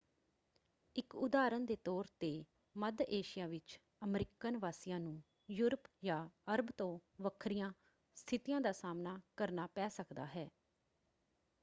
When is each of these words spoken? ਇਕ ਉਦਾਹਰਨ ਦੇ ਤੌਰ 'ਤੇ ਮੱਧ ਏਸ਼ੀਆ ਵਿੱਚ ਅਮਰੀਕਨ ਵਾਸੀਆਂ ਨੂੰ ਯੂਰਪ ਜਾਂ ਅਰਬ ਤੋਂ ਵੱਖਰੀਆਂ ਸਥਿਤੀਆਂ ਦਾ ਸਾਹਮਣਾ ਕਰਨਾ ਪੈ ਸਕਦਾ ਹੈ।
ਇਕ 0.95 1.15
ਉਦਾਹਰਨ 1.15 1.65
ਦੇ 1.65 1.75
ਤੌਰ 1.75 2.05
'ਤੇ 2.19 2.29
ਮੱਧ 2.75 3.01
ਏਸ਼ੀਆ 3.01 3.47
ਵਿੱਚ 3.47 3.77
ਅਮਰੀਕਨ 4.03 4.57
ਵਾਸੀਆਂ 4.57 4.99
ਨੂੰ 4.99 5.21
ਯੂਰਪ 5.49 5.87
ਜਾਂ 6.03 6.27
ਅਰਬ 6.53 6.71
ਤੋਂ 6.77 6.97
ਵੱਖਰੀਆਂ 7.21 7.71
ਸਥਿਤੀਆਂ 8.17 8.61
ਦਾ 8.61 8.71
ਸਾਹਮਣਾ 8.71 9.19
ਕਰਨਾ 9.37 9.67
ਪੈ 9.67 9.87
ਸਕਦਾ 9.89 10.25
ਹੈ। 10.25 10.49